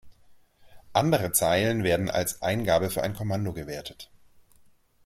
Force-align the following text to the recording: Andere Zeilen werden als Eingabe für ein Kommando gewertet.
Andere 0.93 1.31
Zeilen 1.31 1.83
werden 1.83 2.09
als 2.09 2.41
Eingabe 2.41 2.89
für 2.89 3.03
ein 3.03 3.13
Kommando 3.13 3.53
gewertet. 3.53 4.09